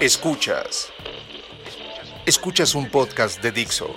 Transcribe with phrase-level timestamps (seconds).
[0.00, 0.92] Escuchas.
[2.26, 3.94] Escuchas un podcast de Dixo.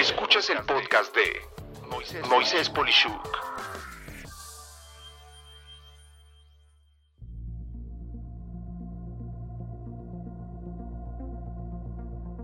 [0.00, 3.12] Escuchas el podcast de Moisés Polishuk.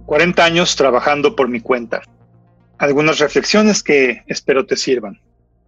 [0.05, 2.03] Cuarenta años trabajando por mi cuenta.
[2.77, 5.19] Algunas reflexiones que espero te sirvan.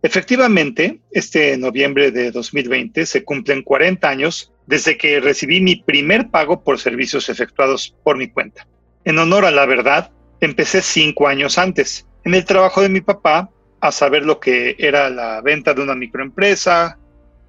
[0.03, 6.63] Efectivamente, este noviembre de 2020 se cumplen 40 años desde que recibí mi primer pago
[6.63, 8.69] por servicios efectuados por mi cuenta.
[9.05, 13.51] En honor a la verdad, empecé cinco años antes, en el trabajo de mi papá,
[13.81, 16.99] a saber lo que era la venta de una microempresa,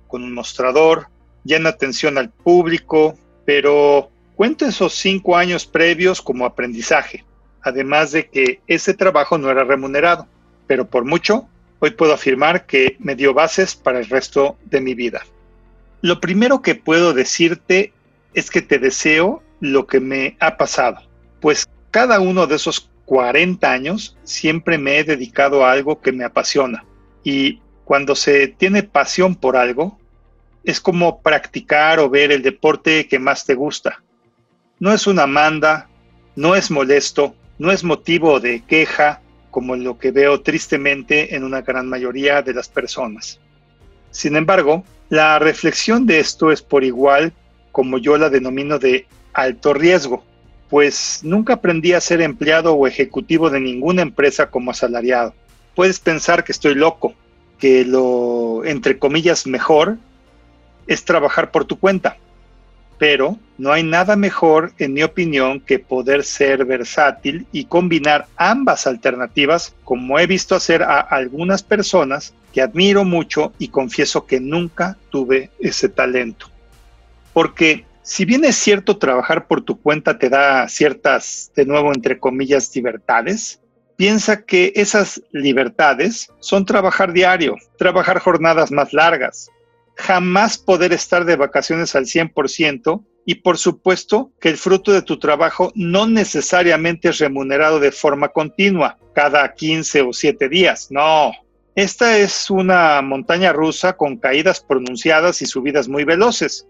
[0.07, 1.09] con un mostrador,
[1.43, 7.23] ya en atención al público, pero cuento esos cinco años previos como aprendizaje,
[7.61, 10.27] además de que ese trabajo no era remunerado,
[10.65, 11.47] pero por mucho
[11.77, 15.21] hoy puedo afirmar que me dio bases para el resto de mi vida.
[16.01, 17.93] Lo primero que puedo decirte
[18.33, 21.01] es que te deseo lo que me ha pasado,
[21.39, 26.23] pues cada uno de esos 40 años siempre me he dedicado a algo que me
[26.23, 26.85] apasiona.
[27.23, 29.99] Y cuando se tiene pasión por algo,
[30.63, 34.01] es como practicar o ver el deporte que más te gusta.
[34.79, 35.89] No es una manda,
[36.35, 39.21] no es molesto, no es motivo de queja,
[39.51, 43.39] como lo que veo tristemente en una gran mayoría de las personas.
[44.09, 47.33] Sin embargo, la reflexión de esto es por igual
[47.73, 50.23] como yo la denomino de alto riesgo,
[50.69, 55.33] pues nunca aprendí a ser empleado o ejecutivo de ninguna empresa como asalariado.
[55.75, 57.13] Puedes pensar que estoy loco,
[57.59, 59.97] que lo, entre comillas, mejor
[60.87, 62.15] es trabajar por tu cuenta,
[62.97, 68.87] pero no hay nada mejor, en mi opinión, que poder ser versátil y combinar ambas
[68.87, 74.97] alternativas, como he visto hacer a algunas personas que admiro mucho y confieso que nunca
[75.09, 76.47] tuve ese talento.
[77.33, 82.19] Porque si bien es cierto trabajar por tu cuenta te da ciertas, de nuevo, entre
[82.19, 83.61] comillas, libertades,
[83.95, 89.49] piensa que esas libertades son trabajar diario, trabajar jornadas más largas,
[89.95, 95.19] jamás poder estar de vacaciones al 100% y por supuesto que el fruto de tu
[95.19, 101.31] trabajo no necesariamente es remunerado de forma continua, cada 15 o 7 días, no.
[101.75, 106.67] Esta es una montaña rusa con caídas pronunciadas y subidas muy veloces.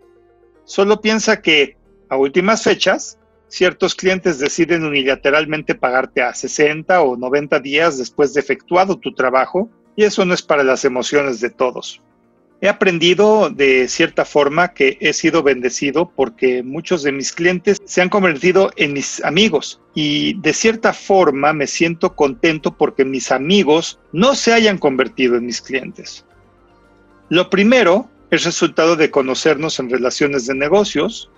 [0.64, 1.76] Solo piensa que
[2.10, 3.18] a últimas fechas,
[3.48, 9.70] ciertos clientes deciden unilateralmente pagarte a 60 o 90 días después de efectuado tu trabajo
[9.96, 12.02] y eso no es para las emociones de todos.
[12.64, 18.04] He aprendido de cierta forma que he sido bendecido porque muchos de mis clientes se
[18.04, 24.00] han convertido en mis amigos y de cierta forma me siento contento porque mis amigos
[24.12, 26.24] no se hayan convertido en mis clientes.
[27.30, 31.32] Lo primero es resultado de conocernos en relaciones de negocios,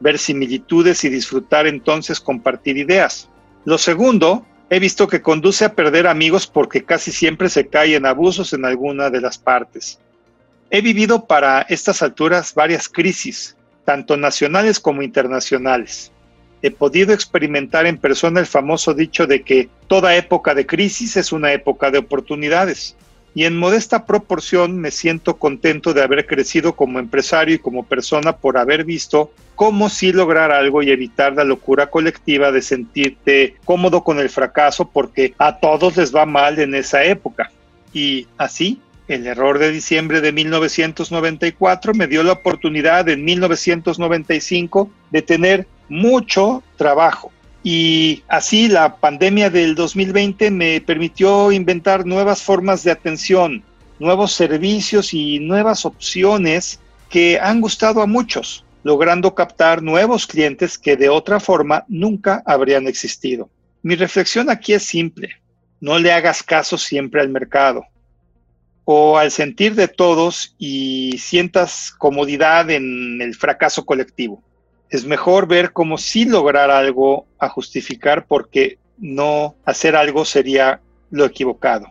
[0.00, 3.28] ver similitudes y disfrutar entonces compartir ideas.
[3.66, 8.06] Lo segundo, he visto que conduce a perder amigos porque casi siempre se cae en
[8.06, 10.00] abusos en alguna de las partes.
[10.74, 16.10] He vivido para estas alturas varias crisis, tanto nacionales como internacionales.
[16.62, 21.30] He podido experimentar en persona el famoso dicho de que toda época de crisis es
[21.30, 22.96] una época de oportunidades.
[23.36, 28.36] Y en modesta proporción me siento contento de haber crecido como empresario y como persona
[28.36, 34.02] por haber visto cómo sí lograr algo y evitar la locura colectiva de sentirte cómodo
[34.02, 37.52] con el fracaso porque a todos les va mal en esa época.
[37.92, 45.22] Y así el error de diciembre de 1994 me dio la oportunidad en 1995 de
[45.22, 47.30] tener mucho trabajo.
[47.62, 53.62] Y así la pandemia del 2020 me permitió inventar nuevas formas de atención,
[53.98, 60.96] nuevos servicios y nuevas opciones que han gustado a muchos, logrando captar nuevos clientes que
[60.96, 63.48] de otra forma nunca habrían existido.
[63.82, 65.30] Mi reflexión aquí es simple.
[65.80, 67.84] No le hagas caso siempre al mercado
[68.84, 74.42] o al sentir de todos y sientas comodidad en el fracaso colectivo.
[74.90, 81.24] Es mejor ver cómo sí lograr algo a justificar porque no hacer algo sería lo
[81.24, 81.86] equivocado.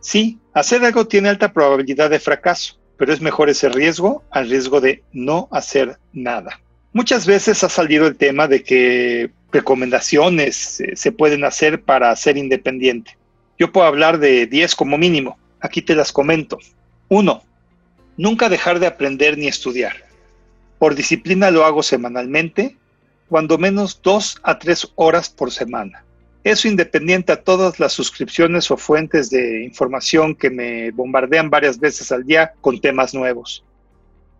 [0.00, 4.80] Sí, hacer algo tiene alta probabilidad de fracaso, pero es mejor ese riesgo al riesgo
[4.80, 6.60] de no hacer nada.
[6.92, 12.36] Muchas veces ha salido el tema de que recomendaciones eh, se pueden hacer para ser
[12.36, 13.16] independiente.
[13.58, 16.58] Yo puedo hablar de 10 como mínimo, Aquí te las comento.
[17.08, 17.42] 1.
[18.16, 19.96] Nunca dejar de aprender ni estudiar.
[20.78, 22.76] Por disciplina lo hago semanalmente,
[23.28, 26.04] cuando menos 2 a 3 horas por semana.
[26.44, 32.10] Eso independiente a todas las suscripciones o fuentes de información que me bombardean varias veces
[32.12, 33.64] al día con temas nuevos.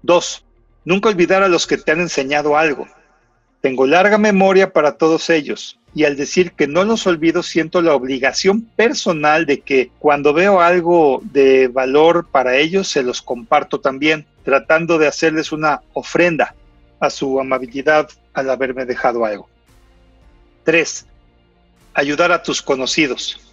[0.03, 0.45] 2.
[0.85, 2.87] Nunca olvidar a los que te han enseñado algo.
[3.61, 7.95] Tengo larga memoria para todos ellos y al decir que no los olvido siento la
[7.95, 14.27] obligación personal de que cuando veo algo de valor para ellos se los comparto también,
[14.45, 16.55] tratando de hacerles una ofrenda
[17.01, 19.49] a su amabilidad al haberme dejado algo.
[20.65, 21.07] 3.
[21.95, 23.48] Ayudar a tus conocidos.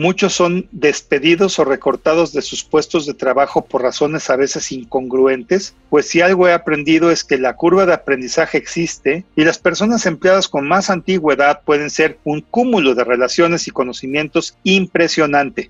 [0.00, 5.74] Muchos son despedidos o recortados de sus puestos de trabajo por razones a veces incongruentes,
[5.90, 10.06] pues si algo he aprendido es que la curva de aprendizaje existe y las personas
[10.06, 15.68] empleadas con más antigüedad pueden ser un cúmulo de relaciones y conocimientos impresionante.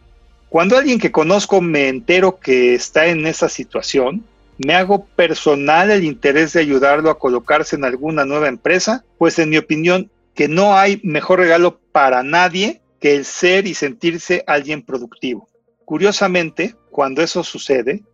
[0.49, 4.25] Cuando alguien que conozco me entero que está en esa situación,
[4.59, 9.51] me hago personal el interés de ayudarlo a colocarse en alguna nueva empresa, pues en
[9.51, 14.83] mi opinión que no hay mejor regalo para nadie que el ser y sentirse alguien
[14.83, 15.49] productivo.
[15.85, 18.05] Curiosamente, cuando eso sucede,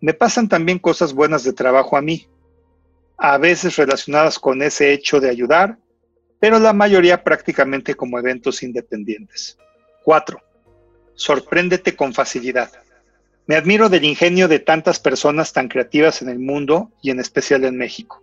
[0.00, 2.28] me pasan también cosas buenas de trabajo a mí,
[3.18, 5.78] a veces relacionadas con ese hecho de ayudar,
[6.38, 9.58] pero la mayoría prácticamente como eventos independientes.
[10.04, 10.40] 4.
[11.14, 12.70] Sorpréndete con facilidad.
[13.46, 17.64] Me admiro del ingenio de tantas personas tan creativas en el mundo y en especial
[17.64, 18.22] en México.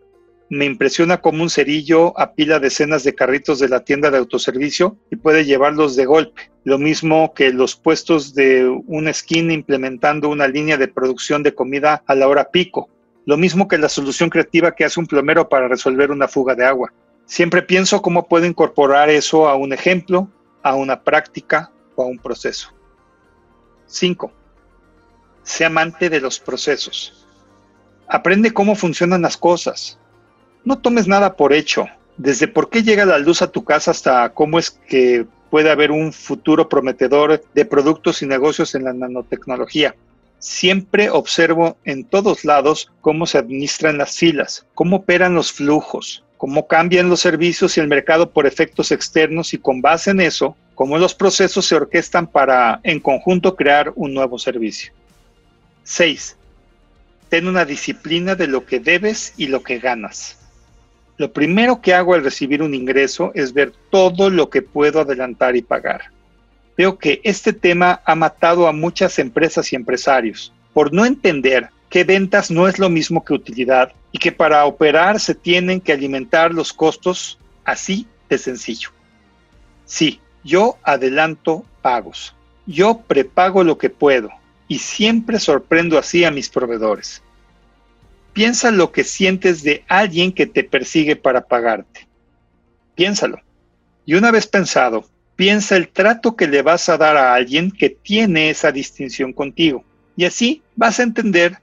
[0.50, 5.16] Me impresiona cómo un cerillo apila decenas de carritos de la tienda de autoservicio y
[5.16, 6.52] puede llevarlos de golpe.
[6.64, 12.04] Lo mismo que los puestos de una esquina implementando una línea de producción de comida
[12.06, 12.90] a la hora pico.
[13.26, 16.66] Lo mismo que la solución creativa que hace un plomero para resolver una fuga de
[16.66, 16.94] agua.
[17.26, 20.30] Siempre pienso cómo puedo incorporar eso a un ejemplo,
[20.62, 22.74] a una práctica o a un proceso.
[23.88, 24.32] 5.
[25.44, 27.28] Sé amante de los procesos.
[28.08, 30.00] Aprende cómo funcionan las cosas,
[30.66, 31.88] no tomes nada por hecho,
[32.18, 35.92] desde por qué llega la luz a tu casa hasta cómo es que puede haber
[35.92, 39.96] un futuro prometedor de productos y negocios en la nanotecnología.
[40.40, 46.68] Siempre observo en todos lados cómo se administran las filas, cómo operan los flujos, cómo
[46.68, 50.98] cambian los servicios y el mercado por efectos externos y con base en eso, cómo
[50.98, 54.92] los procesos se orquestan para en conjunto crear un nuevo servicio.
[55.84, 56.36] 6.
[57.30, 60.43] Ten una disciplina de lo que debes y lo que ganas.
[61.18, 65.56] Lo primero que hago al recibir un ingreso es ver todo lo que puedo adelantar
[65.56, 66.06] y pagar.
[66.76, 72.04] Veo que este tema ha matado a muchas empresas y empresarios por no entender que
[72.04, 76.52] ventas no es lo mismo que utilidad y que para operar se tienen que alimentar
[76.52, 78.90] los costos así de sencillo.
[79.86, 82.34] Sí, yo adelanto pagos.
[82.66, 84.30] Yo prepago lo que puedo
[84.68, 87.22] y siempre sorprendo así a mis proveedores.
[88.34, 92.08] Piensa lo que sientes de alguien que te persigue para pagarte.
[92.96, 93.40] Piénsalo.
[94.06, 97.90] Y una vez pensado, piensa el trato que le vas a dar a alguien que
[97.90, 99.84] tiene esa distinción contigo.
[100.16, 101.60] Y así vas a entender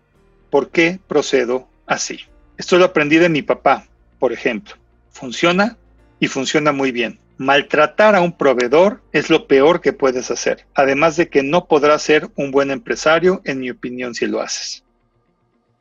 [0.49, 2.20] por qué procedo así.
[2.56, 3.87] Esto lo aprendí de mi papá,
[4.19, 4.75] por ejemplo.
[5.11, 5.76] Funciona
[6.19, 7.19] y funciona muy bien.
[7.38, 12.02] Maltratar a un proveedor es lo peor que puedes hacer, además de que no podrás
[12.02, 14.84] ser un buen empresario, en mi opinión, si lo haces.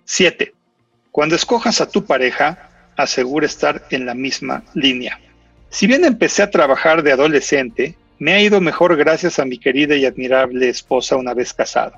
[0.06, 0.53] 7.
[1.11, 5.19] Cuando escojas a tu pareja, asegura estar en la misma línea.
[5.69, 9.95] Si bien empecé a trabajar de adolescente, me ha ido mejor gracias a mi querida
[9.95, 11.94] y admirable esposa una vez casado.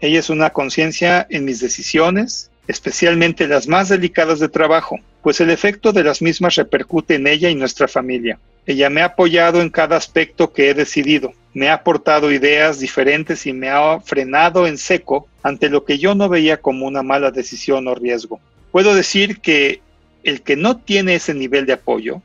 [0.00, 5.50] Ella es una conciencia en mis decisiones, especialmente las más delicadas de trabajo, pues el
[5.50, 8.38] efecto de las mismas repercute en ella y nuestra familia.
[8.66, 13.46] Ella me ha apoyado en cada aspecto que he decidido, me ha aportado ideas diferentes
[13.46, 17.30] y me ha frenado en seco ante lo que yo no veía como una mala
[17.30, 18.40] decisión o riesgo.
[18.72, 19.80] Puedo decir que
[20.22, 22.22] el que no tiene ese nivel de apoyo,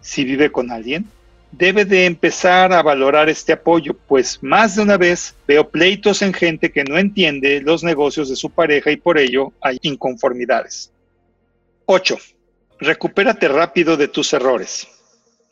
[0.00, 1.06] si vive con alguien,
[1.52, 6.34] debe de empezar a valorar este apoyo, pues más de una vez veo pleitos en
[6.34, 10.92] gente que no entiende los negocios de su pareja y por ello hay inconformidades.
[11.86, 12.16] 8.
[12.80, 14.86] Recupérate rápido de tus errores.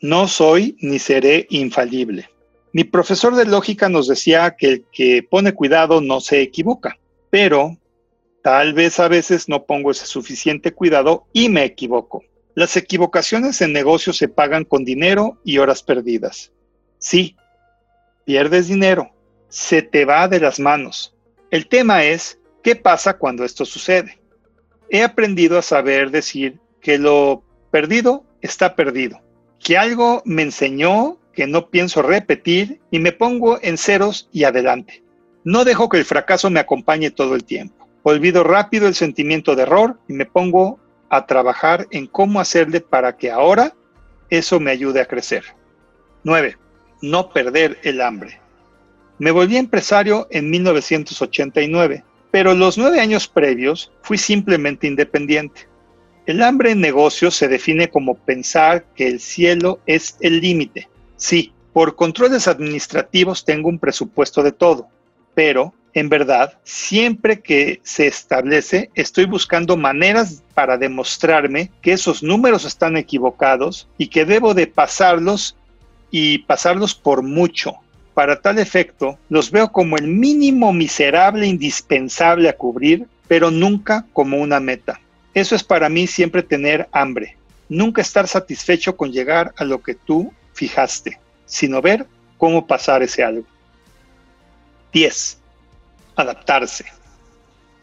[0.01, 2.29] No soy ni seré infalible.
[2.73, 6.97] Mi profesor de lógica nos decía que el que pone cuidado no se equivoca,
[7.31, 7.75] pero
[8.47, 12.23] tal vez a veces no pongo ese suficiente cuidado y me equivoco.
[12.55, 16.53] Las equivocaciones en negocios se pagan con dinero y horas perdidas.
[16.97, 17.35] Sí,
[18.23, 19.11] pierdes dinero,
[19.49, 21.13] se te va de las manos.
[21.51, 24.17] El tema es, ¿qué pasa cuando esto sucede?
[24.89, 29.19] He aprendido a saber decir que lo perdido está perdido,
[29.59, 35.03] que algo me enseñó que no pienso repetir y me pongo en ceros y adelante.
[35.43, 37.76] No dejo que el fracaso me acompañe todo el tiempo.
[38.09, 43.17] Olvido rápido el sentimiento de error y me pongo a trabajar en cómo hacerle para
[43.17, 43.75] que ahora
[44.29, 45.43] eso me ayude a crecer.
[46.23, 46.55] 9.
[47.01, 48.39] No perder el hambre.
[49.19, 55.67] Me volví empresario en 1989, pero los nueve años previos fui simplemente independiente.
[56.27, 60.87] El hambre en negocios se define como pensar que el cielo es el límite.
[61.17, 64.87] Sí, por controles administrativos tengo un presupuesto de todo,
[65.35, 72.65] pero en verdad, siempre que se establece, estoy buscando maneras para demostrarme que esos números
[72.65, 75.57] están equivocados y que debo de pasarlos
[76.11, 77.77] y pasarlos por mucho.
[78.13, 84.37] Para tal efecto, los veo como el mínimo miserable indispensable a cubrir, pero nunca como
[84.37, 85.01] una meta.
[85.33, 87.37] Eso es para mí siempre tener hambre,
[87.69, 92.05] nunca estar satisfecho con llegar a lo que tú fijaste, sino ver
[92.37, 93.47] cómo pasar ese algo.
[94.93, 95.39] 10.
[96.17, 96.85] Adaptarse.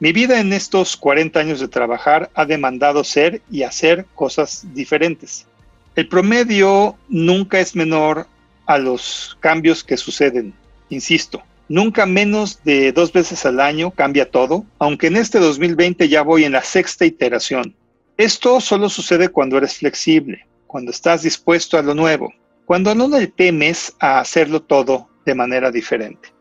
[0.01, 5.47] Mi vida en estos 40 años de trabajar ha demandado ser y hacer cosas diferentes.
[5.95, 8.27] El promedio nunca es menor
[8.67, 10.53] a los cambios que suceden,
[10.91, 11.43] insisto.
[11.69, 16.45] Nunca menos de dos veces al año cambia todo, aunque en este 2020 ya voy
[16.45, 17.75] en la sexta iteración.
[18.17, 23.29] Esto solo sucede cuando eres flexible, cuando estás dispuesto a lo nuevo, cuando no le
[23.29, 26.34] temes a hacerlo todo de manera diferente.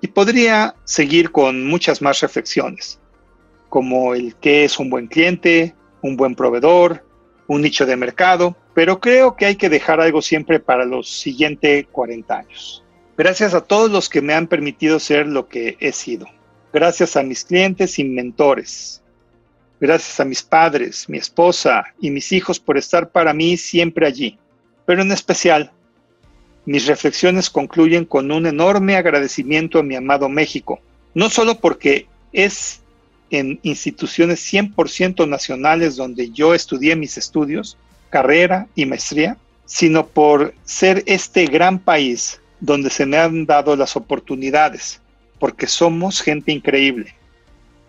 [0.00, 3.00] Y podría seguir con muchas más reflexiones,
[3.68, 7.04] como el qué es un buen cliente, un buen proveedor,
[7.48, 11.86] un nicho de mercado, pero creo que hay que dejar algo siempre para los siguientes
[11.90, 12.84] 40 años.
[13.16, 16.26] Gracias a todos los que me han permitido ser lo que he sido.
[16.72, 19.02] Gracias a mis clientes y mentores.
[19.80, 24.38] Gracias a mis padres, mi esposa y mis hijos por estar para mí siempre allí.
[24.86, 25.72] Pero en especial,
[26.68, 30.80] mis reflexiones concluyen con un enorme agradecimiento a mi amado México,
[31.14, 32.82] no solo porque es
[33.30, 37.78] en instituciones 100% nacionales donde yo estudié mis estudios,
[38.10, 43.96] carrera y maestría, sino por ser este gran país donde se me han dado las
[43.96, 45.00] oportunidades,
[45.38, 47.14] porque somos gente increíble,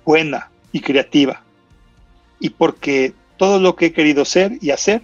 [0.05, 1.43] buena y creativa,
[2.39, 5.01] y porque todo lo que he querido ser y hacer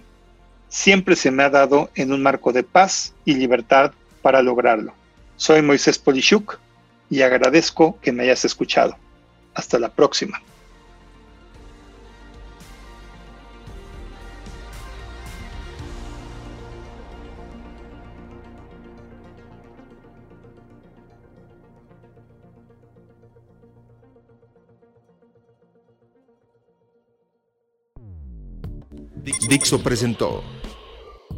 [0.76, 4.92] siempre se me ha dado en un marco de paz y libertad para lograrlo.
[5.36, 6.58] Soy Moisés Polishuk
[7.08, 8.94] y agradezco que me hayas escuchado.
[9.54, 10.42] Hasta la próxima.
[29.48, 30.44] Dixo presentó